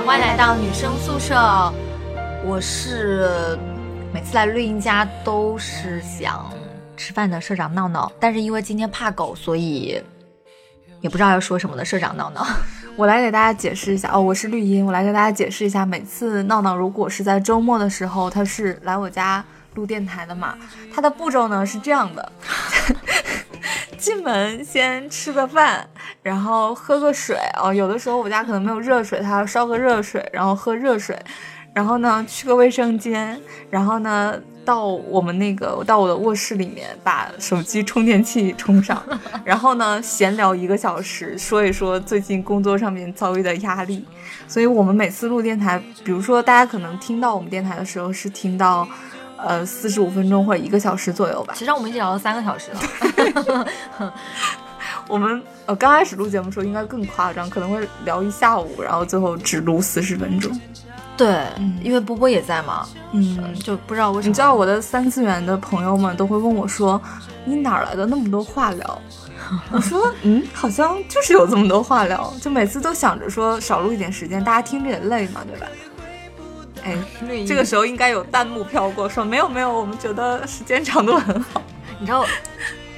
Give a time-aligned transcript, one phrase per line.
[0.00, 1.34] 欢迎来到女生宿舍。
[2.46, 3.58] 我是
[4.10, 6.50] 每次来绿茵家都是想
[6.96, 10.02] 吃饭的社长闹闹，但是因为今天怕狗，所以
[11.02, 12.44] 也不知道要说什么的社长闹闹。
[12.96, 20.56] 我来给大家解释一下哦，我是绿茵，我来给大家解释一下，每次闹闹如果是在周末的时候，他是来我家录电台的嘛，
[20.92, 22.32] 他的步骤呢是这样的。
[24.02, 25.86] 进门先吃个饭，
[26.24, 27.72] 然后喝个水哦。
[27.72, 31.16] 有的时候我家可能没有热水，他要烧个热水，然后喝热水。
[31.72, 34.34] 然后呢，去个卫生间，然后呢，
[34.64, 39.00] 到我们那个到我的卧室里面，把手机充电器充上。
[39.44, 44.04] 然后呢，闲聊一个小时，说一说最近工作上面遭遇的压力。
[44.48, 48.88] 所以我们每次录电台，比如说大家可能听到我们电台的时候，是听到。
[49.46, 51.54] 呃，四十五分钟或者一个小时左右吧。
[51.56, 54.12] 其实我们已经聊了三个小时了。
[55.08, 60.50] 我们呃刚开始录节目的时候应该更夸张，可能会聊一下午，然后最后只录四十分钟。
[61.16, 61.44] 对，
[61.82, 62.86] 因为波波也在嘛。
[63.12, 64.28] 嗯，就不知道为什么。
[64.28, 67.00] 你知道我的三次元的朋友们都会问我说
[67.44, 69.02] ：“你哪来的那么多话聊？”
[69.70, 75.66] 我说：“嗯，好像就是有这么多话聊，就每次都想着说少录一点时间，大家听着也累嘛，对吧？”
[76.84, 76.96] 哎，
[77.46, 81.62] 这个时候应该有弹幕飘过，说没有没有，我们觉得时间长度很好。
[82.00, 82.24] 你知道，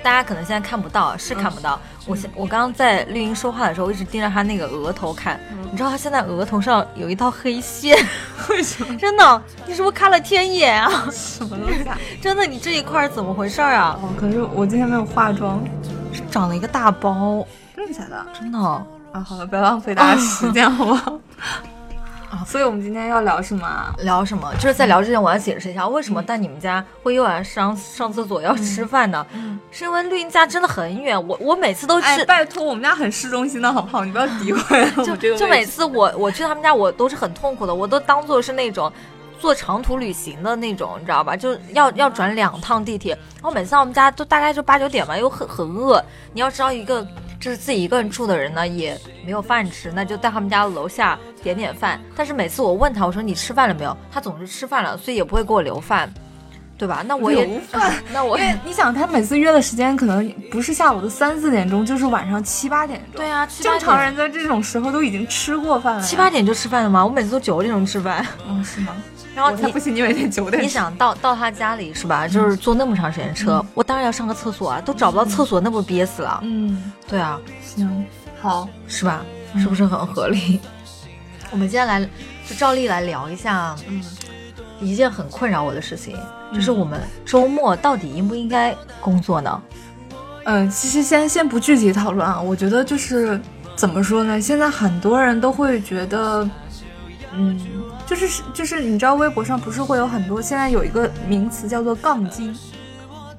[0.02, 1.78] 大家可能现在看不到，是看不到。
[2.06, 5.40] 我现我刚刚在绿茵说话的时候，一直盯着他那个额头看。
[5.70, 7.96] 你知道他现在额头上有一道黑线，
[8.48, 8.96] 为什么？
[8.96, 10.90] 真的，你是不是开了天眼啊？
[11.10, 11.84] 什么东西？
[12.20, 13.98] 真的，你这一块怎么回事啊？
[14.02, 15.62] 哦，可是我今天没有化妆，
[16.30, 17.46] 长了一个大包。
[17.74, 18.26] 真的假的？
[18.38, 18.58] 真的。
[18.58, 21.18] 啊，好了，不要浪费大家时间，好不好？
[22.46, 23.94] 所以，我们今天要聊什么？
[23.98, 24.52] 聊什么？
[24.54, 29.26] 就是在聊之前，我要解释一下，为什么在你们家会又要上上厕所要吃饭呢？
[29.34, 34.04] 嗯是因为绿茵家真的很远，我我每次都是拜托，我们家很市中心的好不好？
[34.04, 38.92] 你不要诋毁 就就每次我我去他们家，我都是很痛苦的，我都当做是那种
[39.40, 41.36] 坐长途旅行的那种，你知道吧？
[41.36, 47.06] 就要要转两趟地铁，然后每次到我们家都大概就八九点吧，又很很饿，你要知道一个。
[47.44, 52.00] 就是自己一个人住的人呢，也没有饭吃，那就在他们家楼下点点饭。
[52.16, 53.94] 但是每次我问他，我说你吃饭了没有？
[54.10, 56.10] 他总是吃饭了，所以也不会给我留饭，
[56.78, 57.04] 对吧？
[57.06, 57.92] 那我也留饭。
[58.14, 63.20] 那我你想，他每次约的时间可能不是下午的三四点钟，就是晚上七八点钟。
[63.20, 66.02] 对啊，正常人在这种时候都已经吃过饭了。
[66.02, 67.04] 七八点就吃饭了吗？
[67.04, 68.26] 我每次都九点钟吃饭。
[68.48, 68.96] 嗯，是吗？
[69.34, 70.62] 然后你不行，你每天九点。
[70.62, 72.28] 你想到到他家里是吧？
[72.28, 76.40] 就是坐那么长时间车，我当然要上个厕所啊，都找不到厕所，那不憋死了。
[76.42, 77.40] 嗯，对啊。
[77.60, 78.06] 行，
[78.40, 79.24] 好，是吧？
[79.58, 80.60] 是不是很合理？
[81.50, 82.00] 我们接下来
[82.46, 84.02] 就照例来聊一下，嗯，
[84.80, 86.16] 一件很困扰我的事情，
[86.52, 89.62] 就是我们周末到底应不应该工作呢？
[90.44, 93.40] 嗯，其实先先不具体讨论啊，我觉得就是
[93.74, 94.40] 怎么说呢？
[94.40, 96.48] 现在很多人都会觉得，
[97.32, 97.60] 嗯。
[98.06, 102.54] 就是就是你知道微博上不是会有很多现在有一个名词叫做杠精，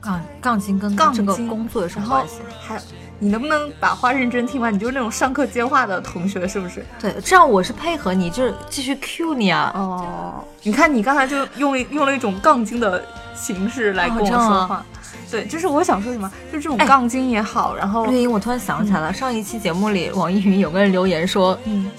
[0.02, 2.36] 杠杠精跟杠这个工作有什么关系？
[2.66, 2.80] 还
[3.18, 4.74] 你能不能把话认真听完？
[4.74, 6.86] 你就是那种上课接话的同学是不是？
[7.00, 9.72] 对，这样我是配合你，就是继续 Q 你啊。
[9.74, 13.02] 哦，你看你刚才就用用了一种杠精的
[13.34, 14.86] 形式来跟我说话。
[15.32, 21.90] 对，就是我想说什么，就这种杠精也好，然后绿茵，我突然想起来了，上一期节目里网易云有个人留言说，嗯，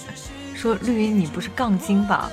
[0.54, 2.31] 说绿茵你不是杠精吧？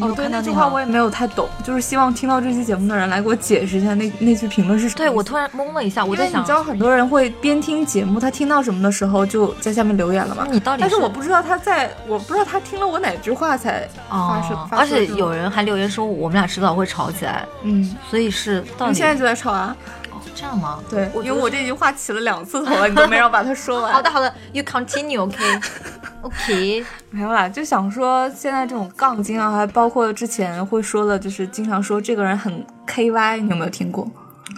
[0.00, 4.98] 哦，对那句话我也没有太懂，就是希望听到这期节目的人来给我解释一下那那句评论是什么。
[4.98, 10.46] 对我突然懵了一下，我在想，你知道很多人会边听节目，他听到什么的时候就在下面留言了吗？
[10.50, 10.80] 你到底？
[10.80, 14.56] 但是我不知道他在，我不知道他听了我哪句话才发生。
[14.70, 17.44] 而且有人还留言说我们俩迟早会吵起来。
[17.62, 19.76] 嗯，所以是到底现在就在吵啊？
[20.38, 20.78] 这样吗？
[20.88, 23.92] 对，因为我这句话起了两次头了，你都没让把它说完。
[23.92, 26.84] 好的，好的，You continue，OK，OK。
[27.10, 34.08] 没有啦，就想说现在这种杠精啊，还包括之前会说的，就是经常说这个人很 KY，你有没有听过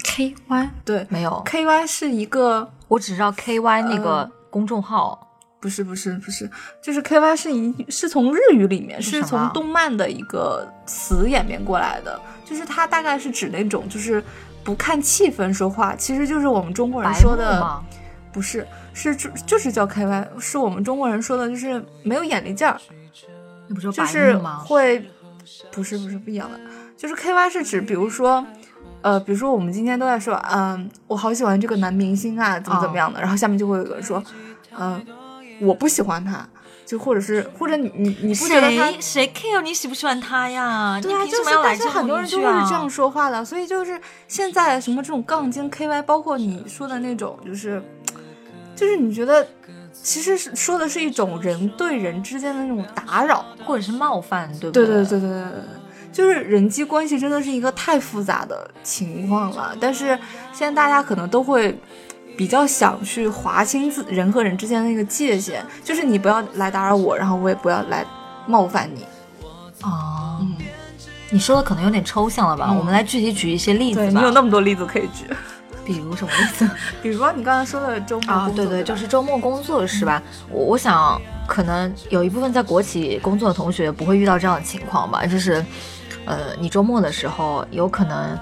[0.05, 0.69] ？KY？
[0.85, 1.43] 对，没有。
[1.47, 5.29] KY 是一个，我只知道 KY 那个公众号。
[5.61, 6.51] 不是，不是，不是，
[6.83, 14.23] 就是 KY 是一是从日语里面，是从动漫的一个词演变过来的，就是它大概是指那种就是。
[14.63, 17.83] 不看气氛说话，其实就是我们中国人说的，
[18.33, 22.79] 不是，是就就是叫 K Y，是我们中国人说的，就是没有眼力劲儿，
[23.81, 25.05] 就就是会，
[25.73, 26.59] 不是不是不一样的，
[26.97, 28.45] 就是 K Y 是指，比如说，
[29.03, 34.23] 呃，比如说我们今天都在说，嗯，我好喜欢这个男明星啊，怎么怎么样的，然后下面就会有个人说，
[34.79, 35.05] 嗯，
[35.61, 36.47] 我不喜欢他。
[36.91, 40.99] 就或者是或者你你你不觉得他谁 care 你喜不喜欢他呀？
[41.01, 47.81] 对啊，就是但是很多人都是这样说话的，所以就是现在什么这种杠精 KY，包括你说的那种，就是
[48.75, 49.47] 就是你觉得
[49.93, 55.63] 其实是说的是一种人对人之间的那种打扰，或者是冒犯，对不对对对对对对对，
[56.11, 59.77] 就是人际关系真的是一个太复杂的情况了。
[59.81, 60.19] 但是
[60.53, 61.79] 现在大家可能都会
[62.41, 68.03] 比较想去划清自人和人之间的那个界限，就是你不要来打扰我，然后我也不要来
[68.47, 69.05] 冒犯你。
[69.83, 70.57] 哦，嗯，
[71.29, 72.69] 你说的可能有点抽象了吧？
[72.71, 74.07] 嗯我们来具体举一些例子吧。
[74.07, 75.27] 对你有那么多例子可以举，
[75.85, 76.71] 比如什么例子？
[77.03, 80.23] 比如说你刚才说的周末啊，对对，就是周末工作是吧？
[80.51, 85.63] 我我想可能有一部分在国企工作的同学不会遇到这样的情况吧，就是，
[86.25, 88.39] 呃，你周末的时候有可能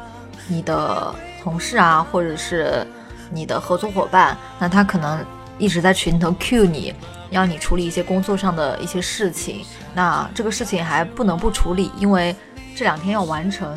[0.46, 1.12] 你的
[1.42, 2.86] 同事啊，或者是
[3.30, 5.24] 你的合作伙伴，那他可能
[5.58, 6.94] 一直在群头 cue 你，
[7.30, 9.64] 要你处理一些工作上的一些事情，
[9.94, 12.34] 那这个事情还不能不处理，因为
[12.76, 13.76] 这两天要完成。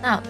[0.00, 0.22] 那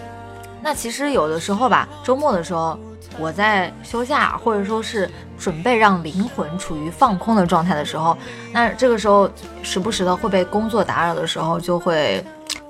[0.61, 2.77] 那其实有的时候吧，周末的时候，
[3.17, 8.17] 我在休假，或者说是准备让灵魂处于放空的状态的时候，
[8.51, 9.29] 那这个时候
[9.63, 12.23] 时不时的会被工作打扰的时候，就会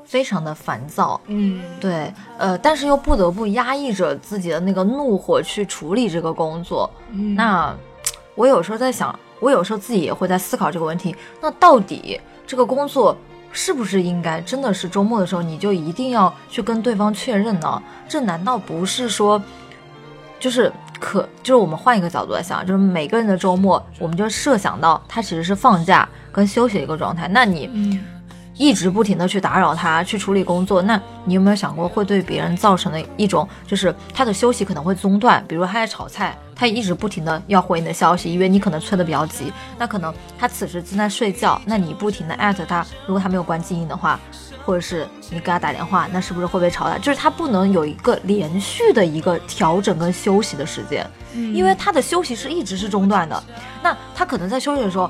[0.10, 1.22] 非常的烦躁。
[1.28, 6.90] 嗯，对，呃，但是又不得不压抑着自己的那个怒火去处理这个工作。
[7.12, 7.72] 嗯那
[8.34, 11.16] 我有时候在想，我有时候自己也会在思考这个问题。
[11.40, 13.16] 那到底这个工作
[13.52, 17.82] 是不是应该真的是周末的时候你就一定要去跟对方确认呢？
[18.08, 19.40] 这难道不是说，
[20.40, 27.28] 就是可就是我们换一个角度来想，就是每个人的周末，我们就设想到他其实是放假跟休息的一个状态。
[27.28, 28.00] 那你嗯
[28.60, 35.42] 一直不停的去打扰他，去处理工作，那你有没有想过会对别人造成的一种，就是他的休息可能会中断？
[35.48, 44.20] 比如他在炒菜，他一直不停的要回你的消息，因为你可能催得比较急，那可能他此时正在睡觉，那你不停的艾特他，如果他没有关静音的话，
[44.66, 46.98] 或者是你给他打电话，那是不是会被吵到？
[46.98, 53.42] 就是他不能有一个连续的一个调整跟休息的时间，因为他的休息是一直是中断的，
[53.82, 55.10] 那他可能在休息的时候。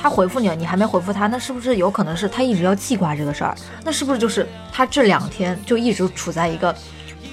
[0.00, 3.54] 他回复你了，你还没回复他，那是不是有可能是他一直要记挂这个事儿？
[3.84, 6.74] 那是不是就是他这两天就一直处在一个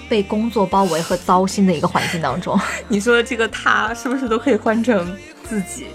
[0.10, 2.60] 被工作包围和糟心的一个环境当中？
[2.90, 5.16] 你说的这个他是不是都可以换成
[5.48, 5.88] 自己？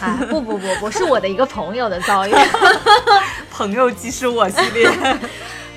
[0.00, 2.32] 哎，不不不不是我的一个朋友的遭遇。
[3.52, 4.88] 朋友即是我系列。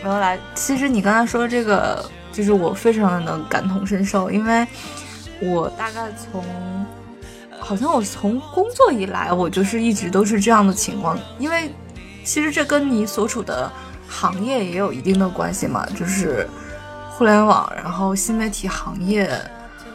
[0.02, 4.66] 没有啦，其实你刚才说这个，就是我非常的能感同身受，因为
[5.42, 6.44] 我大概从，
[7.64, 11.18] 好像我从工作以来，我就是一直都是这样的情况。
[11.40, 11.74] 因为
[12.24, 13.72] 其实这跟你所处的
[14.08, 16.48] 行业也有一定的关系嘛，就是
[17.12, 19.30] 互联网，然后新媒体行业。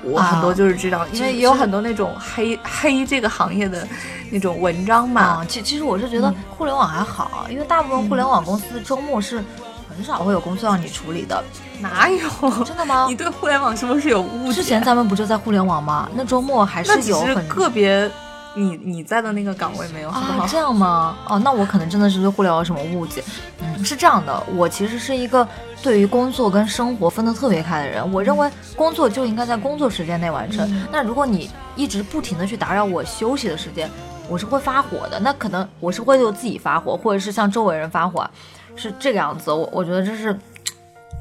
[0.05, 3.87] 我很多就是知道，因为也有很多那种黑黑这个行业的
[4.31, 5.21] 那种文章嘛。
[5.21, 9.43] 啊，其其实我是觉得互联网还好，因为大部分互联网公司周末是
[9.99, 11.43] 很少会有工作让你处理的。
[11.81, 12.65] 哪有？
[12.65, 13.17] 真的吗你？
[13.17, 14.55] 对互联网是不是有误解？
[14.55, 16.09] 之前咱们不就在互联网吗？
[16.15, 18.09] 那周末还是是有很个别，
[18.55, 20.45] 你你在的那个岗位没有，好不好？
[20.45, 21.17] 啊，这样吗？
[21.27, 23.25] 哦，那我可能真的是对互联网有什么误解。
[23.61, 25.47] 嗯，是这样的，我其实是一个
[25.83, 28.13] 对于工作跟生活分得特别开的人。
[28.13, 30.65] 我认为工作就应该在工作时间内完成。
[30.73, 33.91] 嗯那如果你一直不停的去打扰我休息的时间，
[34.29, 35.19] 我是会发火的。
[35.21, 38.29] 那可能我是会对我自己发火，或者是向周围人发火，
[38.79, 39.53] 是这个样子。
[39.53, 40.35] 我我觉得这是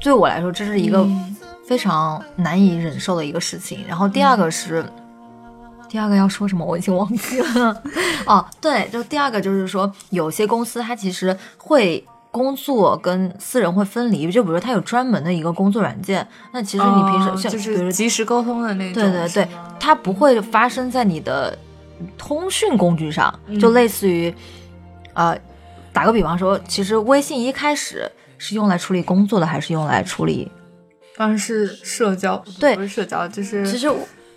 [0.00, 3.84] 对我来说，这是一个嗯非常难以忍受的一个事情。
[3.88, 4.84] 然后第二个是，
[5.88, 7.82] 第二个要说什么我已经忘记了。
[8.24, 12.04] 哦，对，就第二个就是说，有些公司它其实会。
[12.30, 19.48] 工作跟私人会分离，就比如说它有专门的一个工作软件，那其实你平时、像比如是及时沟通的那种，对对对，
[19.80, 21.56] 它不会发生在你的
[22.18, 24.32] 通讯工具上，嗯就类似于，
[25.14, 25.36] 呃，
[25.98, 30.48] 打个比方说，其实微信一开始是用来处理工作的，还是用来处理？
[31.16, 33.90] 当然是社交，对不是社交，就是其实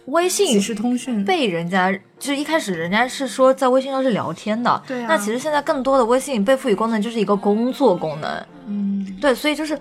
[0.06, 1.24] 微信即时通讯。
[1.24, 9.78] 被人家就是一开始人家是说在微信上是聊天的，对啊那其实现在更多的微信被赋予功能就是一个工作功能，嗯，对，所以就是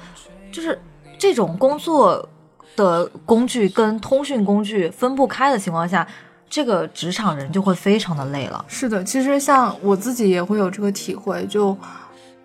[0.53, 0.79] 就是
[1.19, 2.29] 这种工作
[2.77, 6.07] 的工具跟通讯工具分不开的情况下，
[6.51, 8.63] 这个职场人就会非常的累了。
[8.69, 11.75] 是的，其实像我自己也会有这个体会，就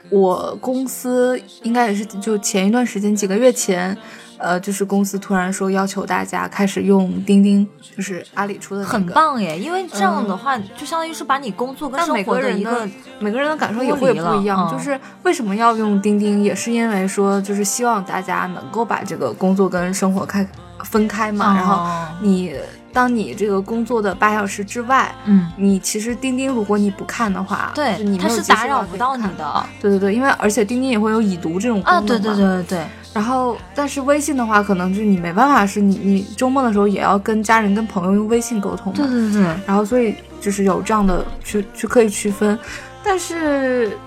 [0.10, 3.98] 我公司应该也是就前一段时间几个月前。
[4.38, 12.86] 呃，就是公司突然说要求大家开始用钉钉，就是阿里出的、那个，很棒耶，因为这样的话，就相当于是把你工作跟每生活的的一个
[13.18, 14.70] 每个人的感受也会不一样。
[14.70, 20.46] 就是为什么要用钉钉，也是因为说，就是希望大家能够把这个工作跟生活开
[20.84, 21.56] 分开嘛。
[21.56, 22.54] 然后哦你
[22.96, 38.98] 当你这个工作的八小时之外，嗯，你其实钉钉如果你不看的话，就对，它是打扰不到你的对对对，因为而且钉钉也会有已读这种功能啊，对对嘛对对对，然后，但是微信的话，可能就是你没办法，是你你周末的时候也要跟家人、跟朋友用微信沟通嘛。
[38.98, 42.58] 对对对，然后，所以就是有这样的去去可以区分，
[43.04, 43.98] 但是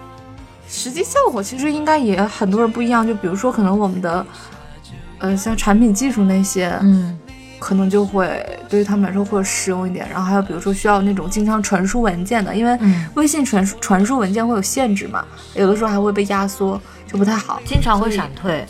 [0.67, 3.07] 实际效果其实应该也很多人不一样。
[3.07, 4.25] 就比如说，可能我们的
[5.19, 7.19] 呃像产品技术那些，嗯，
[7.59, 10.09] 可能就会对于他们来说会实用一点。
[10.09, 15.25] 然后还有比如说需要那种经常传输文件的，因为嗯微信传输传输文件会有限制嘛，
[15.55, 18.67] 有的时候还会被压缩，就不太好经常会闪退，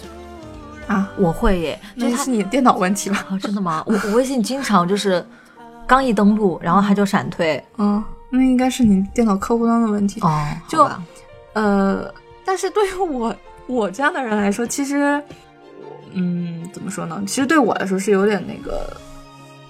[0.87, 1.09] 啊。
[1.17, 3.25] 我会耶，就那是你电脑问题吧？
[3.31, 3.83] 啊，真的吗？
[3.87, 5.25] 我我微信经常就是
[5.87, 7.63] 刚一登录，然后它就闪退。
[7.77, 10.21] 嗯，那应该是你电脑客户端的问题。
[10.21, 10.89] 哦，就
[11.55, 12.13] 呃，
[12.45, 13.35] 但是对于我
[13.67, 15.21] 我这样的人来说，其实，
[16.13, 17.23] 嗯，怎么说呢？
[17.27, 18.97] 其实对我来说是有点那个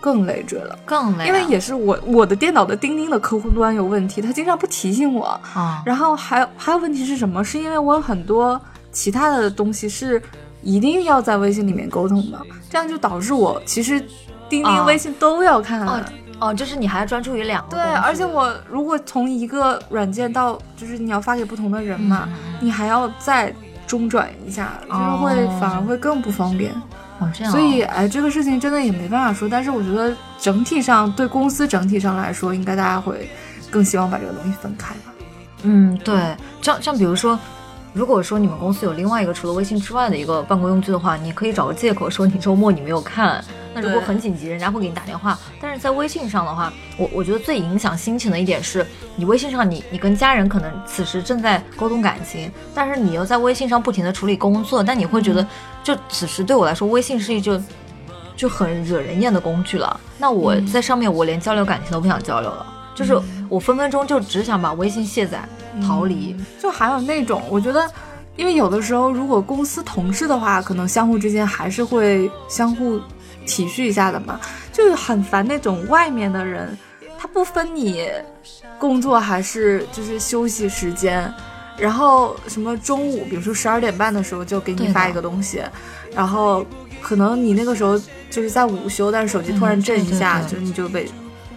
[0.00, 5.26] 更累赘了，更累啊，因为也是我我的电脑的钉钉的客户端有问题，它经常不提醒我。
[5.54, 7.44] 啊，然后还有还有问题是什么？
[7.44, 8.60] 是因为我有很多
[8.92, 10.22] 其他的东西是
[10.62, 12.38] 一定要在微信里面沟通的，
[12.70, 14.00] 这样就导致我其实
[14.48, 15.86] 钉啊钉、微信都要看。
[15.86, 16.00] 哦
[16.40, 22.28] 哦，就是你还要专注于两个对，而且我如果从一个软件到，就是你要发给不同的人嘛，
[22.60, 23.52] 你还要再
[23.88, 26.70] 中转一下，就是会、哦反而会更不方便。
[27.18, 29.48] 哦这样哦，所以，哎，这个事情真的也没办法说。
[29.48, 33.28] 但是我觉得整体上对公司整体上来说，应该大家会
[33.68, 35.12] 更希望把这个东西分开吧。
[35.62, 37.36] 嗯，对，像像比如说。
[37.94, 43.42] 如果说你们公司有另外一个除了微信之外的一个办公用具的话，你可以找个借口说你周末你没有看。
[43.80, 45.38] 那如果很紧急，人家会给你打电话。
[45.60, 55.46] 但是在微信上的话，我我觉得最影响心情的一点是，你微信上你你跟家人可能此时正在沟通感情，但是你又在微信上不停的处理工作，但你会觉得，
[55.84, 57.60] 就此时对我来说，微信是一就
[58.36, 60.00] 就很惹人厌的工具了。
[60.18, 65.40] 那我嗯在上面，我连交流感情都不想交流了，就是我分分钟就只想把微信卸载
[65.86, 66.36] 逃离。
[66.60, 67.88] 就还有那种，我觉得，
[68.36, 73.00] 因为有的时候如果公司同事的话，可能相互之间还是会相互
[73.48, 74.38] 体恤一下的嘛，
[74.72, 76.76] 就很烦那种外面的人，
[77.18, 78.08] 他不分你
[78.78, 81.32] 工作还是就是休息时间。
[81.76, 85.62] 然后什么中午，比如说十二点半的时候就给你发一个东西，
[86.12, 86.66] 然后
[87.00, 87.96] 可能你那个时候
[88.28, 91.08] 就是在午休，但是手机突然嗯震一下，对对对就是你就被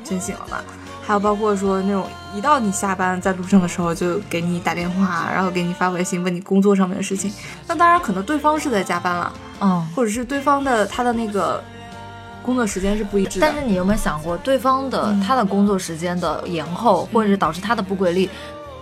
[0.03, 0.57] 震醒了嘛。
[1.03, 2.05] 还有包括说那种
[2.36, 7.33] 一到你下班在路上的时候就给你打电话，然后给你发微信问你工作上面的事情。
[7.67, 11.62] 那当然可能对方是在加班了，嗯，或者是对方的他的那个
[12.43, 13.48] 工作时间是不一致的。
[13.48, 18.29] 但是你有没有想过，对方的、嗯他的工作时间的延后，或者是导致他的不规律，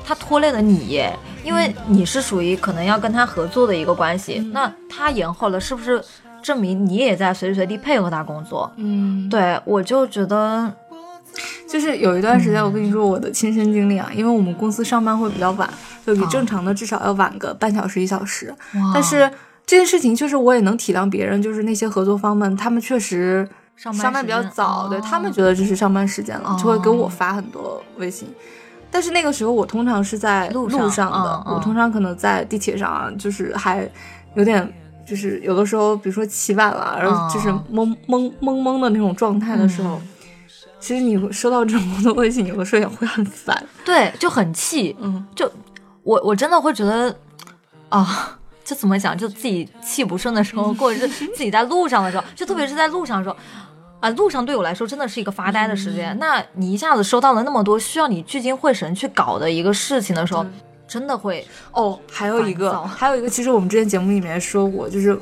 [0.05, 1.17] 他拖累了你耶？
[1.43, 6.01] 因为你是属于可能要跟他合作的一个关系，嗯那他延后了，是不是
[6.41, 8.71] 证明你也在随时随地配合他工作？
[8.77, 10.71] 嗯，对我就觉得，
[11.67, 15.69] 就是有一段时间，我跟你说我的亲身经历啊，因为我们公司上班会比较晚，
[16.05, 18.53] 就比哦正常的至少要晚个半小时一小时。
[18.93, 19.29] 但是
[19.69, 28.27] 这件事情确实我也能体谅别人，就是那些合作方们，他们确实上班上班比较早，对哦他们觉得这是上班时间了，哦就会给我发很多微信。
[28.89, 33.88] 但是那个时候我通常是在路路上的，我通常可能在地铁上啊，就是还
[34.33, 34.73] 有点。
[35.05, 40.01] 就是有的时候，比如说起晚了，然后就是哦懵懵懵懵的那种状态的时候，嗯
[40.79, 43.63] 其实你收到这种的微信，有的时候也会很烦。
[43.83, 45.51] 对就很气，嗯，就
[46.03, 47.15] 我我真的会觉得
[47.89, 48.38] 啊。
[48.69, 53.35] 就怎么讲，就自己气不顺的时候，或者是自己在路上的时候，就特别是在路上的时候，
[53.99, 56.15] 啊，路上对我来说真的是一个发呆的时间。
[56.19, 60.45] 那你一下子收到了那么多需要你聚精会神去搞的一个事情的时候，
[60.88, 61.43] 真的会。
[61.71, 65.19] 哦，还有一个，还有一个，其实我们之前节目里面说过，就是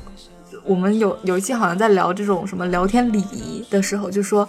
[0.66, 4.46] 我们有有一期好像在聊这种什么聊天礼仪的时候，就说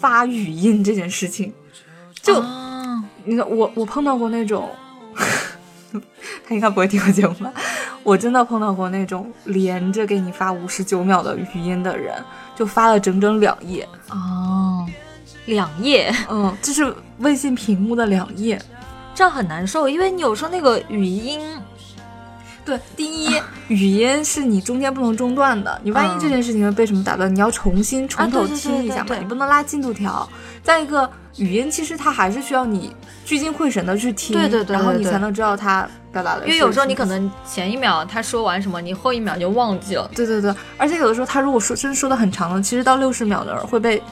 [0.00, 1.54] 发语音这件事情，
[2.20, 3.04] 就、啊。
[3.26, 4.68] 你看我我碰到过那种，
[6.46, 7.52] 他应该不会听我节目吧？
[8.02, 12.14] 我真的碰到过那种连着给你发五十九秒的语音的人，
[12.54, 14.86] 就发了整整两页，哦，
[15.46, 18.60] 两页，嗯，就是微信屏幕的两页。
[19.14, 21.40] 这样很难受，因为你有时候那个语音，
[22.64, 30.26] 对，第一，语音是你中间不能中断的，你万一嗯这件事情被什么打断，你要重新从头听一下嘛，你不能拉进度条。
[30.62, 32.94] 再一个，语音其实它还是需要你
[33.24, 36.46] 聚精会神的去听，对对对然后你才能知道它表达的。
[36.46, 40.10] 因为有时候你可能前一秒他说完什么，你后一秒就忘记了。
[40.14, 44.02] 对对对，而且有的时候他如果说真说的很长了，其实到六十秒的会被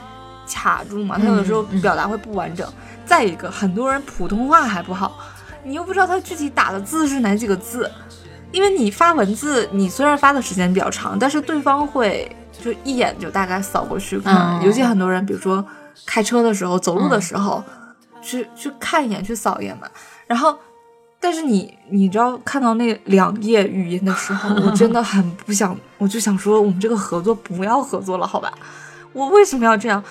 [0.46, 2.70] 卡住嘛，他有的时候表达会不完整。
[3.06, 5.18] 再一个，很多人普通话还不好，
[5.64, 7.90] 你又不知道他具体打的字是哪几个字，
[8.52, 12.30] 因为你发文字，你虽然发的时间比较长，但是对方会
[12.62, 15.64] 就一眼就大概扫过去看，嗯尤其很多人，比如说
[16.06, 17.62] 开车的时候、走路的时候，
[18.20, 19.88] 去去看一眼、去扫一眼嘛，
[20.26, 20.56] 然后。
[21.24, 28.52] 但是你，你知道看到那两页语音的时候， 我真的很不想，我就想说，我们这个合作不要合作了，好吧？
[29.12, 30.02] 我为什么要这样？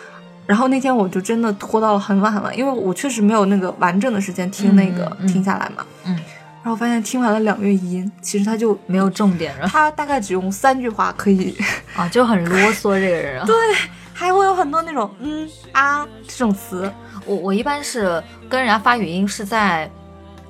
[0.47, 5.85] 然后那天我就真的拖到了很晚很晚，因为我确实没有那个完整的时间听那个、听下来嘛。
[6.05, 6.17] 嗯。
[6.63, 11.57] 然后发现听完了两乐一音，其实他就没有重点了他大概只用三句话可以，
[11.95, 13.45] 啊，就很啰嗦这个人啊。
[13.49, 13.55] 对，
[14.13, 16.91] 还会有很多那种嗯啊这种词。
[17.25, 19.89] 我我一般是跟人家发语音是在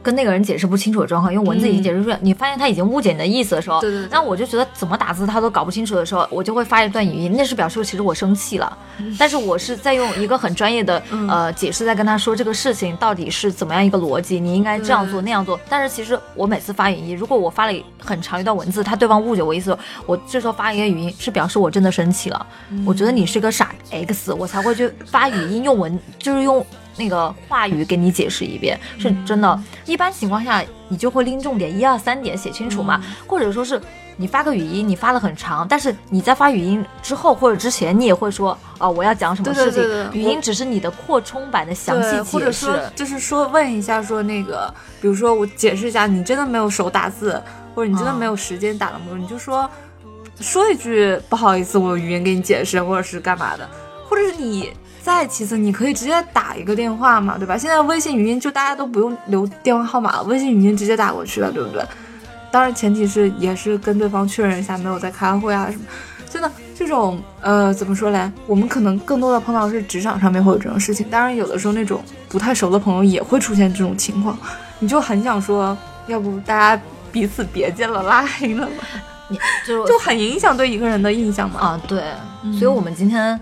[0.02, 8.78] 跟那个人解释不清楚的状况，用文字已经解释不出来，你发现他已经误解你的意思的时候，对对对那我就觉得怎么打字他都搞不清楚的时候，我就会发一段语音，那是表示其实我生气了，
[9.18, 11.28] 但是我是在用一个很专业的、嗯。
[11.30, 15.60] 呃解释在跟他说这个事情到底是怎么样一个逻辑，你应该这样做那样做。
[15.70, 22.46] 但是其实我每次发语音，如果我发了很长一段文字，他对方误解我意思，我这时候发一个语音是表示我真的生气了，
[22.86, 26.66] 我觉得你是个傻 X，我才会去发语音用文，就是用
[27.02, 29.60] 那个话语给你解释一遍，是真的。
[29.86, 33.82] 一般情况下，你就会拎重点一二三点写清楚嘛，或者说是
[34.18, 39.82] 你发个语音，你发的很长，但是你在发语音之后或者之前，你也会说哦，我要讲什么事情。
[39.82, 42.66] 对对语音只是你的扩充版的详细对，或者解释。
[42.68, 47.42] 说就是说问一下说那个，比如说我解释一下，你真的没有手打字，
[47.74, 49.68] 或者你真的嗯没有时间打那么多，你就说
[50.40, 53.68] 说一句不好意思，我有语音给你解释，或者是干嘛的，
[54.08, 54.72] 或者是你。
[55.04, 57.58] 再其次，你可以直接打一个电话嘛，对吧？
[57.58, 61.84] 现在微信语音就大家都不用留电话号码了，微信语音直接打过去了，对不对？
[62.52, 65.84] 当然前提是也是跟对方确认一下没有在开会啊什么。
[66.30, 68.32] 真的这种呃怎么说嘞？
[68.48, 74.38] 我们可能更多的碰到是职场上面会有这种事情，当然有的时候那种不太熟的朋友也会出现这种情况，
[74.80, 75.78] 你就很想说，
[76.08, 76.82] 要不大家
[77.12, 78.84] 彼此别见了，拉黑了吧，
[79.28, 81.60] 你就就很影响对一个人的印象嘛。
[81.60, 82.02] 啊，对，
[82.58, 83.38] 所以我们今天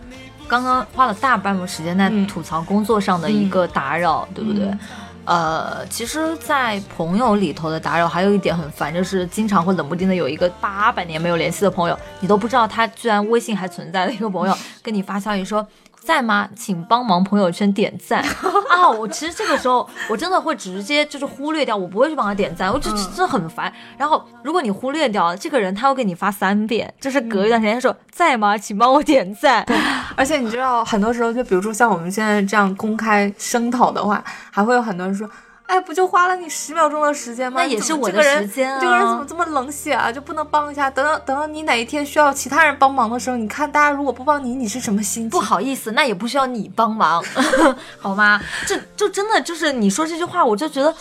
[0.50, 4.66] 刚刚花了大半部时间在嗯吐槽工作上的一个打扰，对不对？
[4.66, 4.80] 嗯
[5.26, 15.66] 呃，其实，在朋友里头的打扰还有一点很烦，就是经常会冷不丁的有一个八百年没有联系的朋友，你都不知道他居然微信还存在的一个朋友， 跟你发消息说。
[16.00, 16.50] 在吗？
[16.56, 18.24] 请帮忙朋友圈点赞
[18.70, 18.90] 啊！
[18.90, 23.72] 我其实这个时候我真的会直接就是忽略掉，我不会去帮他点赞，我就嗯真的很烦。
[23.98, 28.58] 然后如果你忽略掉这个人，他会给你发三遍，就是隔一段时间他说在吗？
[28.58, 29.64] 请帮我点赞。
[29.66, 29.78] 对
[30.16, 35.30] 而且你知道，很多时候就比如说像我们现在这样公开声讨的话，还会有很多人说。
[35.70, 37.62] 哎，不就花了你十秒钟的时间吗？
[37.62, 40.12] 那也是我的这个人时间啊这个人怎么这么冷血啊？
[40.12, 40.90] 就不能帮一下？
[40.90, 45.30] 等到等到你哪一天需要其他人帮忙的时候，你看大家如果不帮你，你是什么心情？
[45.30, 47.24] 不好意思，那也不需要你帮忙，
[48.02, 48.42] 好吗？
[48.66, 50.92] 这就真的就是你说这句话，我就觉得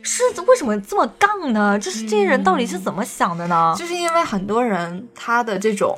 [0.00, 1.78] 是为什么这么杠呢？
[1.78, 3.74] 就是这些人到底是怎么想的呢？
[3.78, 5.94] 就是因为很多人他的这种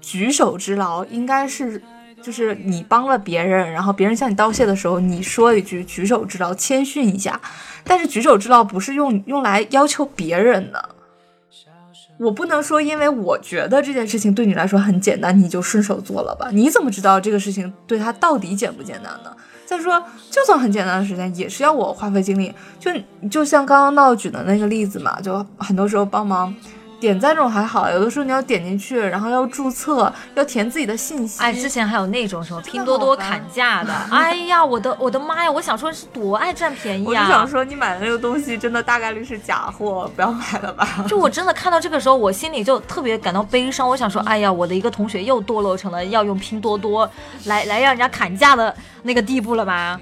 [0.00, 1.82] 举手之劳，应该是
[2.26, 7.40] 就是你帮了别人，然后别人向你道谢的时候，你说一句举手之劳，谦逊一下。
[7.84, 10.88] 但是举手之劳不是用用来要求别人的。
[12.18, 16.48] 我不能说，因为我觉得这件事情对你来说很简单，你就顺手做了吧？
[16.50, 19.30] 你怎么知道这个事情对他到底简不简单呢？
[19.64, 22.52] 再说，就算很简单的时间，也是要我花费精力。
[22.80, 22.90] 就
[23.30, 26.52] 就像刚刚闹举的那个例子嘛，就很多时候帮忙
[27.06, 31.40] 点赞这种还好，有的时候你要点进去，然后要注册，要填自己的信息。
[31.40, 35.48] 哎，之前还有那种什么拼多多砍价的， 哎呀，我的我的妈呀！
[35.48, 37.30] 我想说是多爱占便宜啊我！
[37.30, 41.04] 想说，你买的那个东西真的大概率是假货，不要买了吧。
[41.06, 43.88] 就我真的看到这个时候，我心里就特别感到悲伤。
[43.88, 47.08] 我想说，哎呀，我的一个同学又堕落成了要用拼多多
[47.44, 50.00] 来来让人家砍价的那个地步了吗？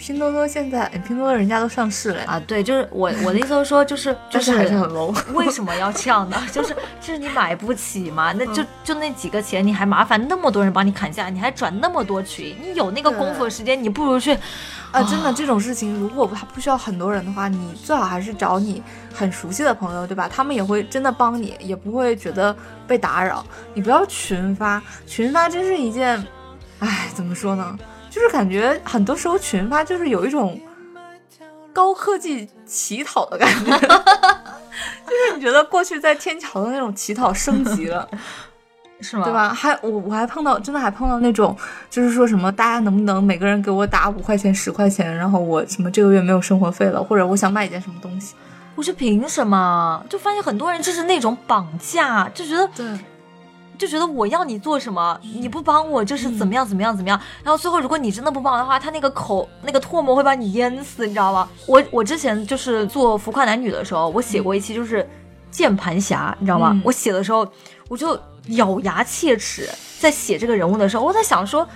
[0.00, 5.14] 拼多多现在，哎拼多多人家都上市了，啊，对，就是我我的意思是说，就是 就是还是很 low。
[5.34, 6.42] 为什么要这样呢？
[6.50, 14.32] 就是就是你买不起嘛，那就就那几个钱，你还麻烦那么多人帮你砍价，你还转那么多群，你有那个功夫时间，你不如去
[14.90, 18.82] 啊，真的这种事情，如果他不需要很多人的话，你最好还是找你
[19.12, 20.26] 很熟悉的朋友，对吧？
[20.32, 23.44] 他们也会真的帮你，也不会觉得被打扰。
[23.74, 26.26] 你不要群发，群发真是一件，
[26.78, 27.78] 哎，怎么说呢？
[28.10, 30.60] 就是感觉很多时候群发就是有一种
[31.72, 38.06] 高科技乞讨的感觉，就是你觉得过去在天桥的那种乞讨升级了。
[39.02, 39.24] 是吗？
[39.24, 39.32] 对？
[39.32, 39.48] 吧？
[39.54, 41.56] 还我我还碰到，真的还碰到那种，
[41.88, 48.34] 就是说什么大家能不能每个人给我打五块钱、十块钱，然后我什么这个月没有生活费了，或者我想买一件什么东西。
[48.74, 50.04] 我说凭什么？
[50.10, 52.86] 就发现很多人就是那种绑架，就觉得对，
[53.80, 57.18] 就觉得我要你做什么，你不帮我就是怎么样怎么样怎么样。
[57.42, 61.48] 然后最后如果你真的不帮的话，他那个口那个唾沫会把你淹死，你知道吗？
[61.66, 65.08] 我我之前就是做浮夸男女的时候，我写过一期就是
[65.50, 66.72] 键盘侠，你知道吗？
[66.74, 67.50] 嗯我写的时候
[67.88, 69.66] 我就咬牙切齿，
[69.98, 71.66] 在写这个人物的时候，我在想说，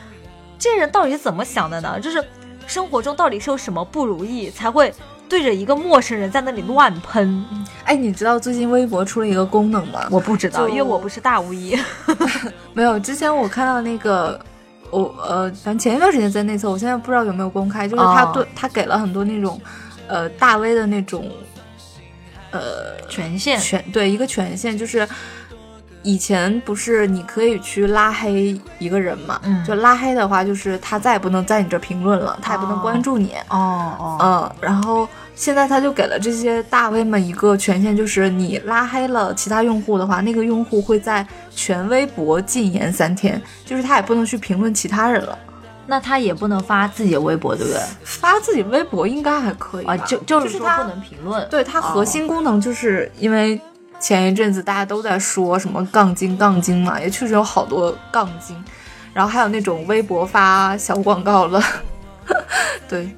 [0.58, 1.98] 这人到底是怎么想的呢？
[1.98, 2.22] 就是
[2.66, 4.92] 生活中到底是有什么不如意才会？
[5.28, 7.44] 对着一个陌生人在那里乱喷，
[7.84, 10.06] 哎，你知道最近微博出了一个功能吗？
[10.10, 11.76] 我不知道，就因为我不是大巫医。
[12.72, 14.38] 没有，之前我看到那个
[14.90, 19.60] 我呃，反正前一段时间在内测，我现在不知道有没有公开，就是他哦对、他给了很多那种
[20.06, 21.30] 呃大 V 的那种
[22.50, 25.08] 呃权限权对一个权限，就是
[26.04, 45.38] 以前不是你可以去拉黑一个人嘛，嗯就拉黑的话，就是他再也不能在你这评论了，他也不能哦关注你，哦哦，嗯，然后现在他就给了这些大 V 们一个权限，就是你拉黑了其他用户的话，那个用户会在全微博禁言三天，就是他也不能去评论其他人了。
[45.86, 47.78] 那他也不能发自己的微博，对不对？
[48.04, 51.46] 发自己微博应该还可以吧啊，就就是说不能评论。
[51.50, 53.60] 对它核心功能，就是因为
[54.00, 58.62] 前一阵子大家都在说什么杠精杠精嘛，也确实有好多杠精，
[59.12, 61.62] 然后还有那种微博发小广告了，
[62.88, 63.10] 对，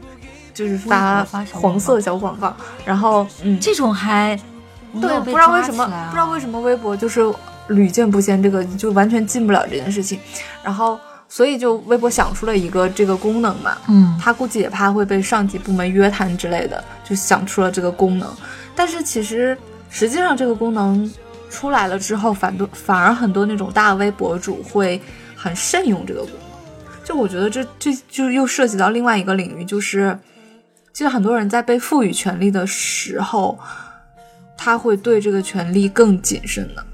[0.55, 4.39] 就是发黄色小广告，然后嗯，这种还
[5.01, 7.21] 对，不知道为什么，不知道为什么微博就是
[7.69, 10.21] 屡见不鲜，这个就完全禁不了这件事情，
[10.63, 18.33] 然后所以就微博想出了一个这个功能嘛，嗯，他估计也怕会被上级部门约谈之类的，就想出了这个功能。
[18.77, 19.59] 但是其实
[19.99, 21.11] 实际上这个功能
[21.49, 25.01] 出来了之后，反多反而很多那种大 V 博主会
[25.35, 26.39] 很慎用这个功能。
[27.03, 30.19] 就我觉得这这就又涉及到另外一个领域，就是
[30.93, 33.59] 其实很多人在被赋予权利的时候，
[34.55, 36.85] 他会对这个权利更谨慎的。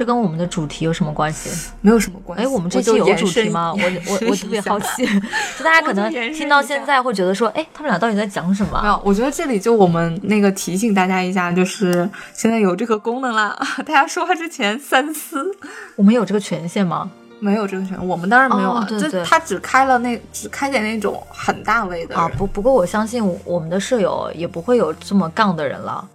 [0.00, 1.50] 这跟我们的主题有什么关系？
[1.82, 2.42] 没有什么关系。
[2.42, 3.70] 哎，我们这期就有主题吗？
[3.74, 5.04] 我我我特别好奇，
[5.58, 8.80] 就大家可能听到现在会觉得说，哎，他们俩到底在讲什么？
[8.80, 15.54] 没有，我觉得这里就我们那个提醒大家一下，就是现在有这个功能了，大家说话之前三思。
[15.96, 17.10] 我们有这个权限吗？
[17.38, 26.08] 没有这个权，我们当然没有啊，哦对对就他只开了那只开给那种很大位的人，啊，不不过我相信我们的舍友也不会有这么杠的人了。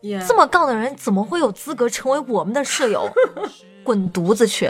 [0.00, 3.08] 也这么杠的人怎么会有资格成为我们的舍友？
[3.82, 4.68] 滚犊子去！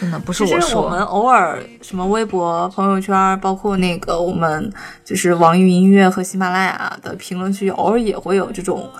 [0.00, 0.82] 真的不是我说。
[0.82, 4.68] 我们偶尔什么微博、朋友圈，包括那个我们
[5.04, 8.90] 就是网易云音乐和喜马拉雅的评论区，偶尔也会有这种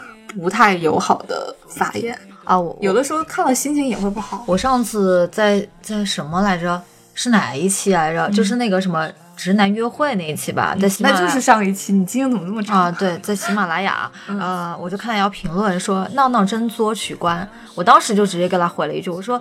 [0.41, 4.45] 不太友好的发言，啊，我有的时候看了心情也会不好。
[4.47, 6.81] 我上次在在什么来着？
[7.15, 8.31] 是哪一期来着？
[8.31, 12.85] 就是那个什么直男约会那一期吧，在喜马拉雅那就是上一期，你今天怎么这么长？
[12.85, 19.41] 啊，对，在喜马拉雅，呃，我就看到一条评论说闹闹真作取关，我当时就直接给他回了一句，我说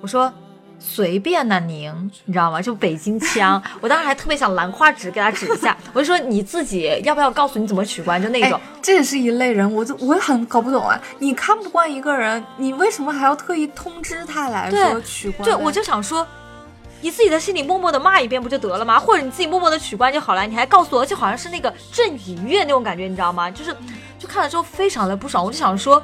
[0.00, 0.32] 我说
[0.78, 1.92] 随便呐、您，
[2.24, 2.60] 你知道吗？
[2.60, 8.58] 就北京腔， 我当时还特别想兰花指给他指一下，我就说你自己要不要告诉你怎么取关，就那种。
[8.58, 10.98] 哎，这也是一类人，我就我也很搞不懂啊。
[11.18, 16.26] 你看不惯一个人，你为什么还要特意通知他来对说取关对，我就想说。
[17.04, 18.98] 你自己在心里默默的骂一遍不就得了吗？
[18.98, 23.50] 或者你自己默默的取关就好了，你还告诉我，而且好像是那个正隐月那种感觉，你知道吗？
[23.50, 23.76] 就是，
[24.18, 26.02] 就看了之后非常的不爽，我就想说，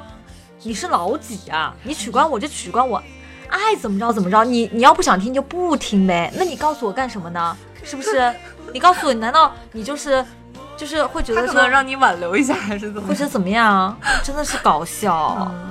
[0.61, 1.73] 你是老几啊？
[1.81, 3.01] 你取关我就取关我，
[3.49, 7.57] 爱怎么着怎么着，你你要不想听就不听呗，那你告诉我干什么呢？
[7.83, 8.31] 是不是？
[8.71, 10.23] 你告诉我，难道你就是
[10.77, 13.07] 就是会觉得说让你挽留一下，还是怎么样？
[13.07, 13.97] 或者怎么样？
[14.23, 15.35] 真的是搞笑。
[15.49, 15.70] 嗯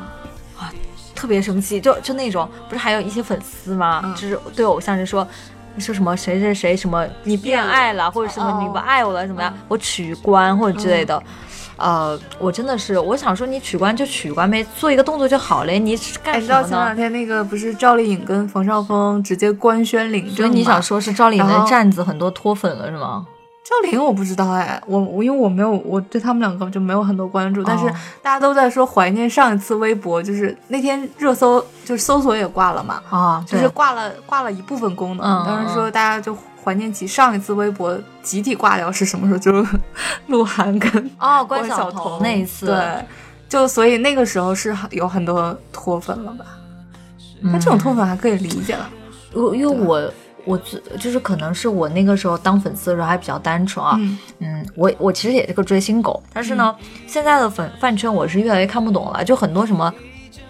[1.20, 4.00] 特别生气，就就那种，不是还有一些粉丝吗？
[4.02, 5.26] 嗯就是对偶像是说，
[5.76, 9.52] 说什么谁谁谁什么你变爱了，或者什么哦你不爱我了，怎么样？
[9.68, 11.22] 我取关或者之类的。
[11.76, 16.96] 呃，我真的是，我想说你取关就取关呗，做一个动作就好嘞，你干什么你知道前两？
[16.96, 23.26] 天那个不是赵丽颖跟冯绍峰直接官宣领证所以你想说是赵丽颖的站子很多脱粉了是吗？
[23.70, 35.46] 赵丽颖我不知道哎，我我因为我没有我对他们两个就没有很多关注，但是哦大家都在说怀念上一次微博，就是那天热搜就是搜索也挂了嘛，啊，就是挂了挂了一部分功能，嗯。
[35.46, 39.78] 当时说大家就怀念起上一次微博集体挂掉是什么时候，就是
[40.26, 43.04] 鹿晗跟哦，关关晓彤彤那一次，对，
[43.48, 46.44] 就所以那个时候是有很多脱粉了吧？
[47.40, 48.90] 嗯，那这种脱粉还可以理解了，
[49.32, 50.12] 我因为我
[50.44, 54.18] 我自就是可能是我那个时候当粉丝的时候还比较单纯啊，嗯。
[54.38, 56.74] 嗯，我我其实也是个追星狗，但是呢，
[57.06, 59.92] 现在的粉饭圈我是越来越看不懂了，就很多什么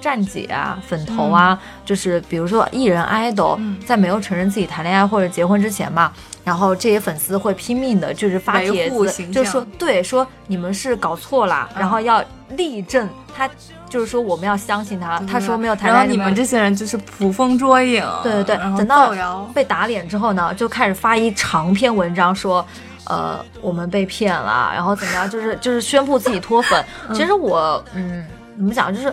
[0.01, 3.79] 站姐啊、粉头啊，就是比如说艺人 idol，、嗯。
[3.87, 6.13] 在没有承认自己谈恋爱或者结婚之前嘛，
[6.45, 11.81] 然后这些粉丝会拼命的，就是发帖子就说对，说你们是搞错了，嗯。
[11.81, 13.49] 然后要力证他，
[13.89, 19.11] 就是说我们要相信他，他说没有谈恋爱，然后你们这些人就是捕风捉影，对对对等到，
[19.55, 22.65] 被打脸之后呢，就开始发一长篇文章说，
[23.05, 26.85] 呃，我们被骗了，然后怎么样，就是就是宣布自己脱粉。
[27.13, 28.25] 其实我，嗯，
[28.57, 29.13] 怎么讲，就是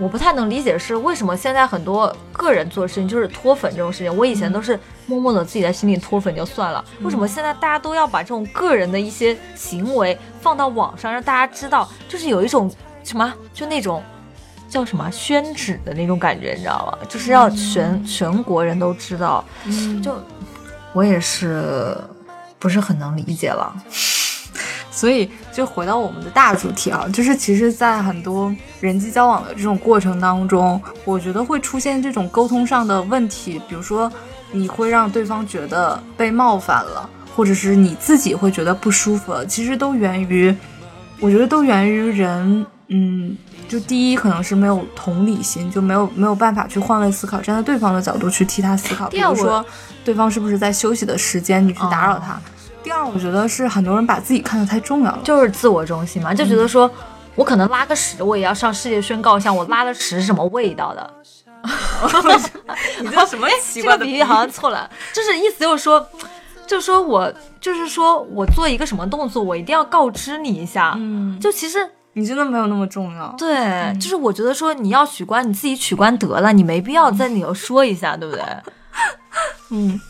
[0.00, 12.70] 我不太能理解是为什么现在很多个人做事情就是脱粉这种事情，我以前都是默默的自己在心里脱粉就算了，为什么现在大家都要把这种个人的一些行为放到网上，让大家知道，就是有一种
[13.04, 14.02] 什么，就那种。
[14.70, 17.06] 叫什么宣纸的那种感觉，你知道吗？
[17.08, 20.14] 就是要全、全国人都知道，嗯就
[20.92, 21.96] 我也是
[22.56, 23.74] 不是很能理解了。
[24.90, 34.10] 所以，就回到我们的大主题啊，就是其实，在很多人际交往的这种过程当中，我觉得会出现这种沟通上的问题，比如说，
[34.50, 40.54] 你会让对方觉得被冒犯了，或者是你自己会觉得不舒服了，其实都源于，
[41.20, 43.36] 我觉得都源于人，嗯，
[43.68, 49.64] 就第一可能是没有同理心，就没有没有办法去换位思考，站在对方的角度去替他思考，比如说，
[50.04, 52.40] 对方是不是在休息的时间，你去打扰他。
[52.82, 56.90] 第二，我觉得是很多人把自己看得太重要了，就是自我中心嘛，就觉得说，
[57.34, 61.14] 我可能拉个屎，我也要上世界宣告一下，我拉的屎是什么味道的。
[63.02, 64.22] 你这什么奇怪的比喻？
[64.22, 66.04] 好像错了，就是意思就是说，
[66.66, 70.94] 就是说我，就是说我做一个什么动作，我一定要告知你一下。
[70.96, 71.78] 嗯，就其实
[72.14, 73.34] 你真的没有那么重要。
[73.36, 78.42] 对，就是我觉得说你要取关，你自己取关得了，你没必要在里头说一下，对不对？
[79.68, 80.00] 嗯。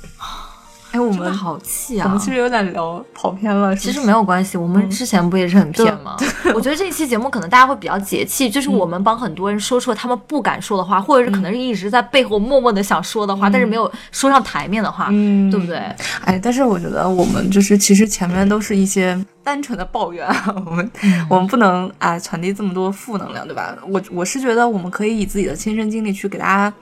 [0.92, 2.05] 哎，我们好气啊！
[2.05, 3.74] 我们其实有点聊跑偏了。
[3.76, 6.16] 其实没有关系，我们之前不也是很偏吗？
[6.53, 15.76] 我觉得这一期节目可能大家会比较解气，就是我们帮很多人说出了他们不敢说的话，或者是可能是一直在背后默默的想说的话，但是没有说上台面的话，对不对？
[16.24, 20.26] 哎，但是我觉得我们就是其实前面都是一些单纯的抱怨，
[20.66, 20.90] 我们
[21.29, 23.76] 我们不能啊传递这么多负能量，对吧？
[23.87, 26.72] 我我是觉得我们可以以自己的亲身经历去给大家，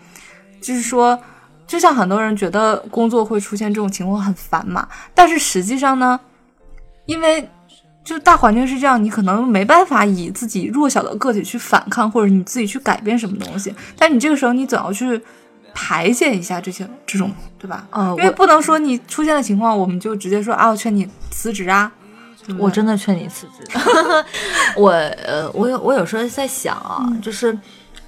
[0.62, 1.18] 就是说。
[1.68, 6.18] 就像很多人觉得工作会出现这种情况很烦嘛，但是实际上呢，
[7.04, 7.46] 因为
[8.02, 13.74] 就大环境是这样，你可能没办法以自己弱小的个体去反抗，或者你自己去改变什么东西。
[13.98, 15.20] 但你这个时候你总要去
[15.74, 17.86] 排解一下这些这种，对吧？
[17.90, 21.92] 嗯，因为不能说你出现的情况，我们就直接说啊，我劝你辞职啊。
[22.58, 23.78] 我真的劝你辞职。
[24.74, 27.56] 我呃，我有我有时候在想啊，就是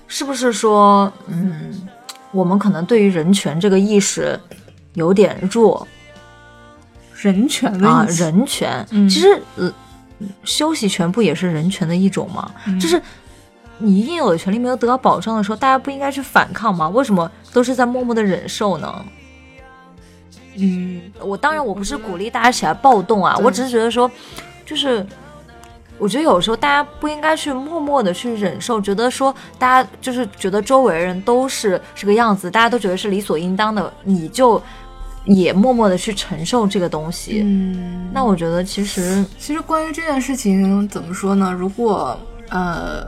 [0.09, 1.87] 是不是说嗯。
[2.33, 4.39] 我们可能对于人权这个意识
[4.95, 5.87] 有点弱，
[7.15, 9.73] 人权啊，人权，其实呃，
[10.45, 12.51] 休息权不也是人权的一种吗？
[12.81, 13.01] 就是
[13.79, 16.89] 你应有的权利没有得到保障的时候，大家不应该去反抗吗？
[16.89, 19.05] 为什么都是在默默的忍受呢？
[20.57, 24.11] 嗯，我当然我不是鼓励大家起来暴动啊，我只是觉得说，
[24.65, 25.07] 就是。
[26.01, 34.61] 我觉得有时候大家不应该去默默的去忍受，觉得说大家就是觉得周围人都是这个样子，大家都觉得是理所应当的，你就
[35.27, 37.43] 也默默的去承受这个东西。
[37.45, 41.53] 嗯，那我觉得其实其实关于这件事情怎么说呢？
[41.53, 43.07] 如果呃。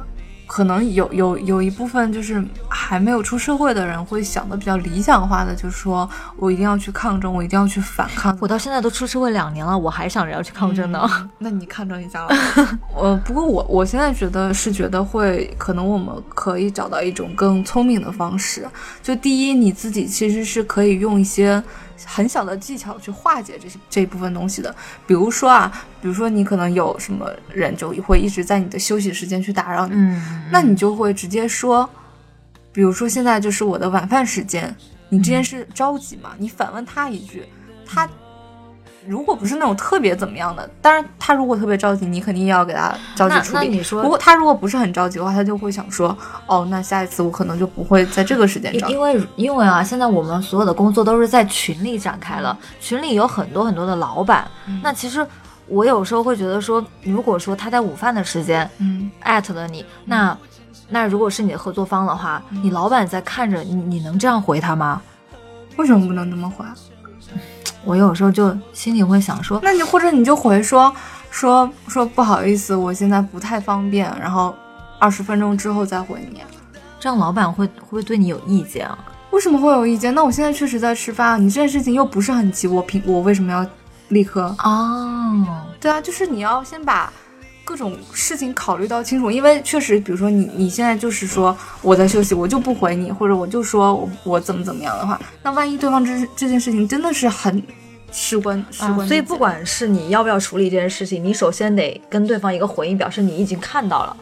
[0.53, 8.37] 可能有有有一部分就是还没有出社会的人会想的比较理想化的，就是说我一定要去抗争，我一定要去反抗。
[8.38, 11.09] 我到现在都出社会两年了，我还想着要去抗争呢。
[11.38, 12.37] 那你抗争一下了。
[12.95, 18.69] 呃，不过我我现在觉得是觉得会，可能我们可以找到一种更聪明的方式。
[19.03, 21.62] 就第一，你自己其实是可以用一些。
[22.07, 24.75] 很小的技巧去化解这些这一部分东西的，
[25.07, 29.95] 比如说啊，比如说你可能有什么人就会一直在你的休息时间去打扰你，
[30.51, 31.88] 那你就会直接说，
[32.73, 34.75] 比如说现在就是我的晚饭时间，
[35.09, 36.31] 你这件事着急吗？
[36.38, 37.45] 你反问他一句，
[37.87, 38.09] 他。
[39.07, 43.69] 如果不是那种特别怎么样的，当然他如果特别着急，你肯定也要给他着急处理。
[43.69, 48.88] 那你说，不过他如果不是很着急的话，他就会想说，哦，那下一次我可能就不会在这个时间找。
[48.88, 54.47] 因为因为啊，现在我们所有的工作都是在群里展开了，群里有很多很多的老板。
[54.83, 55.27] 那其实
[55.67, 60.37] 我有时候会觉得说，如果说他在午饭的时间，嗯，艾特了你，那
[60.88, 65.03] 那如果是你的合作方的话，你老板在看着你，你能这样回他吗？
[65.77, 66.65] 为什么不能这么回？
[67.85, 70.95] 我有时候就心里会想说，那你或者你就回说
[71.31, 74.55] 说说不好意思，我现在不太方便，然后
[74.99, 76.42] 二十分钟之后再回你。
[77.01, 78.99] 这样老板会会不会对你有意见啊？
[79.31, 80.14] 为什么会有意见？
[80.14, 83.66] 那我现在确实在吃饭，你这件事情又不是很急，我凭我为什么要
[84.09, 84.55] 立刻？
[84.62, 85.45] 哦，
[85.81, 87.12] 对啊，就是你要先把。
[87.73, 97.63] 各种事情考虑到清楚，因为确实，比如说你你现在就是说我在休息，我就不回你，或者我就说我怎么怎么样的话，那万一对方这这件事情真的是很
[98.11, 104.15] 事关事关，所以不管是你要不要处理这件事情，你首先得跟对方一个回应，表示你已经看到了，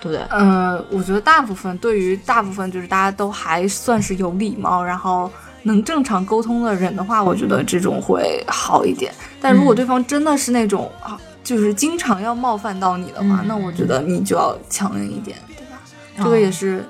[0.00, 0.26] 对不对？
[0.30, 5.30] 呃，我觉得大部分对于大部分就是大家都还算是有礼貌，然后
[5.62, 9.14] 能正常沟通的人的话，我觉得这种会好一点。
[9.40, 11.16] 但如果对方真的是那种啊。
[11.46, 15.80] 就是经常要冒犯到你的话，那我觉得你就要强硬一点，对吧？
[16.18, 16.84] 这个也是，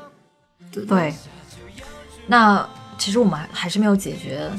[0.88, 1.14] 对。
[2.26, 2.66] 那
[2.96, 4.50] 其实我们还还是没有解决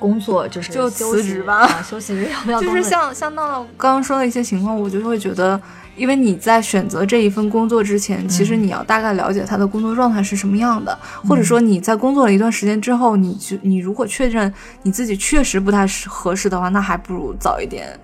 [0.00, 1.58] 工作就是就辞职吧。
[1.60, 5.58] 啊休息日要不要就是像像闹闹刚刚说的一些情况，我就会觉得，
[5.96, 10.98] 因为你在选择这一份工作之前，其实你要大概了解他的工作状态是什么样的，
[11.28, 17.96] 或者说你在工作了一段时间之后，你就你如果确认你自己确实不太适合适的话，那还不如早一点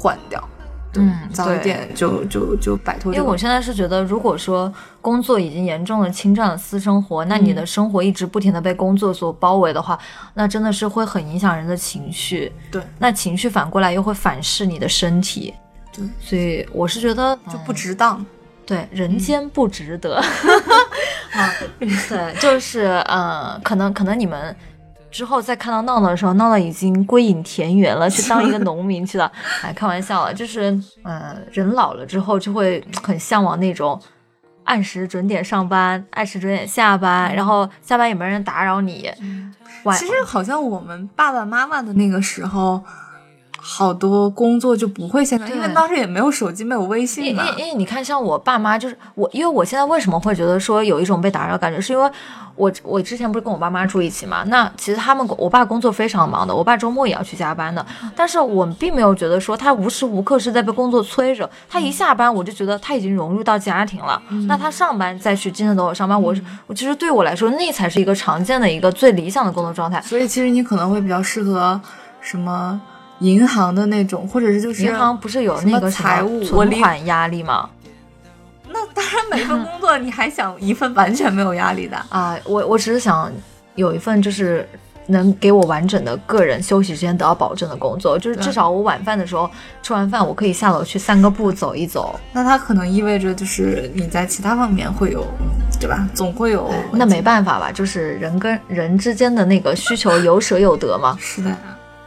[0.00, 0.42] 换掉，
[0.90, 3.16] 对嗯早一点就就就摆脱这个。
[3.16, 9.98] 因为我现在是觉得，如果说工作已经严重的侵占了私生活，那你的生活一直不停的被工作所包围的话，
[10.32, 12.50] 那真的是会很影响人的情绪。
[12.70, 15.52] 对，那情绪反过来又会反噬你的身体。
[15.92, 18.24] 对，所以我是觉得就不值当。
[18.64, 20.16] 对，人间不值得。
[21.34, 24.54] 啊，对，就是呃，可能可能你们
[25.10, 29.30] 之后再看到闹闹的时候，闹闹已经归隐田园了，去当一个 农民去了。
[29.62, 34.00] 哎，开玩笑了，就是呃，人老了之后就会很向往那种。
[34.64, 39.10] 按时准点上班，按时准点下班，然后下班也没人打扰你。
[39.82, 42.80] 晚其实好像我们爸爸妈妈的那个时候，
[43.62, 47.44] 好多工作就不会现在，因为当时也没有手机，没有微信嘛。
[47.50, 52.10] 因因为你看，像我爸妈，就是我，因为我现在为什么会觉得说有一种被打扰感觉，是因为
[52.56, 54.42] 我我之前不是跟我爸妈住一起嘛？
[54.44, 57.84] 那其实他们我爸工作非常忙的，我爸周末也要去加班的，
[58.16, 66.34] 但是我们并没有觉得说他无时无刻是在被工作催着，他一下班我就觉得他已经融入到家庭了，那他上班再去精神抖擞上班，我
[66.66, 70.00] 我其实对我来说那才是一个常见的一个最理想的工作状态。
[70.02, 71.80] 所以其实你可能会比较适合
[72.20, 72.80] 什么
[73.20, 77.70] 银行的那种，或者是就是银行不是有那个财务存款压力吗？
[78.72, 81.96] 那当然每份工作你还想一份完全没有压力的。
[82.08, 83.30] 啊，我我只是想
[83.74, 84.66] 有一份就是
[85.06, 89.50] 能给我完整的个人休息时间得到保证的工作，就是至少我晚饭的时候
[89.82, 92.18] 吃完饭，我可以下楼去散个步走一走。
[92.32, 95.26] 那它可能意味着就是你在其他方面会有，
[95.80, 96.08] 对吧？
[96.14, 96.72] 总会有。
[96.92, 101.54] 那没办法吧，就是人跟人之间的那个需求有舍有得嘛，是的。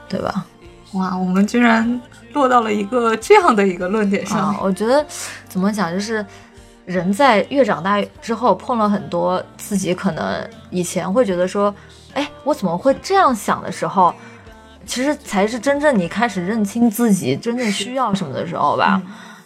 [0.08, 0.46] 对吧？
[0.94, 2.02] 哇，我们居然
[2.34, 5.06] 落到了一个这样的一个论点上啊，我觉得
[5.48, 6.26] 怎么讲，就是
[6.86, 11.74] 人在越长大之后，碰了很多自己可能以前会觉得说，
[12.14, 14.14] 哎，我怎么会这样想的时候，
[14.86, 19.02] 其实才是真正你开始认清自己真正需要什么的时候吧。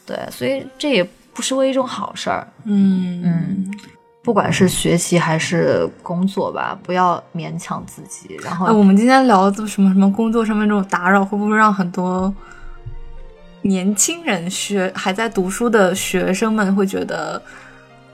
[0.05, 2.47] 对，所以这也不失为一种好事儿。
[2.63, 3.71] 嗯嗯，
[4.27, 8.37] 不管是学习还是工作吧，不要勉强自己。
[8.43, 12.33] 然后哎，我们今天聊的什么什么工作上面这种打扰，会不会让很多
[13.61, 17.41] 年轻人学还在读书的学生们会觉得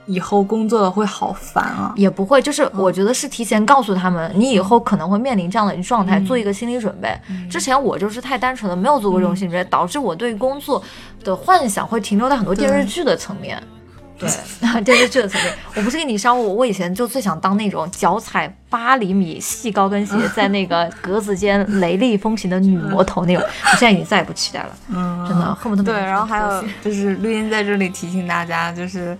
[0.06, 1.92] 以后工作了会好烦啊？
[1.96, 7.12] 也不会，就是我觉得是提前告诉他们，你以后可能会面临这样的状态，嗯做一个心理准备。
[7.50, 10.80] 之前我就是太单纯了，没有做过这种心理准备，导致我对工作
[11.24, 13.60] 的幻想会停留在很多电视剧的层面。
[14.26, 23.42] 对，电视剧的层面，我不是跟你商务，我以前就最想当那种脚踩八厘米细高跟鞋，在那个格子间雷厉风行的女魔头那种。
[23.72, 29.16] 我现在已经再也不期待了，嗯，真的恨不得对，然后还有就是录音在这里提醒大家，就是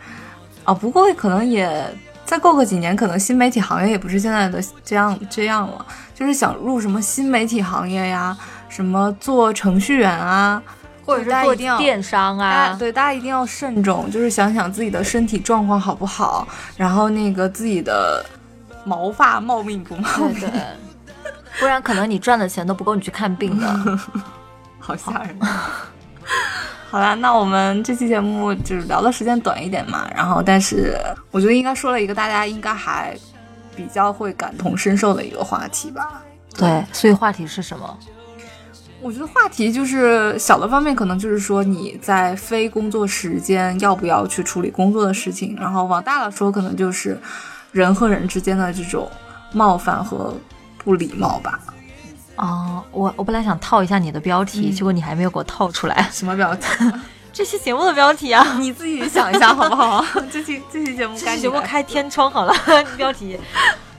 [0.64, 1.84] 啊，不过可能也
[2.24, 8.36] 再过个几年，可能新媒体行业也不是现在的这样这样了，就是想入什么新媒体行业呀，
[8.68, 10.62] 什么做程序员啊，
[11.04, 18.24] 或者是做电商啊，对大家一定要慎重，就是想想自己的身体状况好不好，然后那个自己的
[18.84, 20.60] 毛发茂密不茂密，对对，
[21.60, 23.98] 不然可能你赚的钱都不够你去看病的。
[24.80, 25.38] 好吓人。
[26.90, 30.96] 好啦，那我们这期节目就是聊的时间短一点嘛，然后但是
[31.30, 33.16] 我觉得应该说了一个大家应该还
[33.74, 36.22] 比较会感同身受的一个话题吧。
[36.56, 37.98] 对，所以话题是什么？
[39.04, 47.20] 我觉得话题就是小的方面，可能就是说你在非工作时间要不要去处理工作的事情，然后往大了说，可能就是
[47.70, 49.06] 人和人之间的这种
[49.52, 50.34] 冒犯和
[50.78, 51.60] 不礼貌吧。
[52.36, 56.08] 哦，我我本来想套一下你的标题，结果你还没有给我套出来。
[56.10, 56.66] 什么标题？
[57.30, 60.02] 这期节目的标题啊， 你自己想一下好不好？
[60.32, 62.54] 这期这期节目这期节目开天窗好了，
[62.96, 63.38] 标题。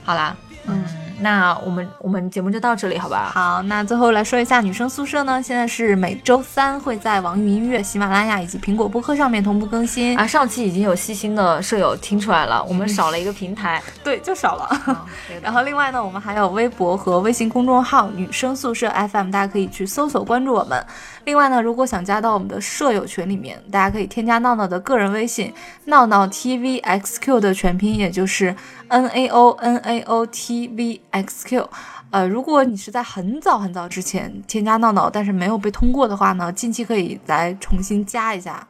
[0.04, 0.84] 好啦，嗯，
[1.20, 3.30] 那我们我们节目就到这里，好吧？
[3.34, 10.16] 好，那最后来说一下女生宿舍呢，现在是每周三会在网易云音乐、喜马拉雅以及苹果播客上面同步更新。
[10.18, 13.82] 啊，上期已经有细心的舍友听出来了，我们少了一个平台。
[14.04, 15.04] 对，就少了。
[15.42, 20.84] 然后另外呢，我们还有微博和微信公众号“女生宿舍 FM”，大家可以去搜索关注我们。
[21.26, 25.52] 另外呢，如果想加到我们的舍友群里面，大家可以添加闹闹的个人微信
[25.86, 28.54] “闹闹 TVXQ” 的全拼，也就是
[28.86, 31.68] N A O N A O T V X Q。
[32.10, 38.64] 呃，如果你是在很早很早之前添加闹闹，但是没有被通过的话呢，近期可以来重新加一下。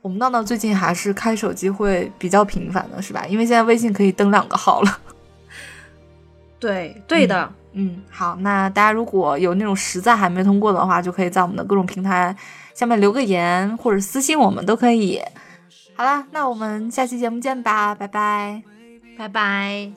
[0.00, 3.24] 我们闹闹最近还是开手机会比较频繁的，是吧？
[3.28, 4.98] 因为现在微信可以登两个号了。
[6.58, 12.34] 对对的，嗯，好，那大家如果有那种实在还没通过的话，就可以在我们的各种平台
[12.74, 15.20] 下面留个言或者私信我们都可以。
[15.94, 18.62] 好啦，那我们下期节目见吧，拜拜，
[19.16, 19.92] 拜拜。